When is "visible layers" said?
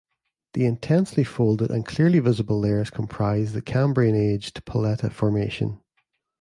2.17-2.89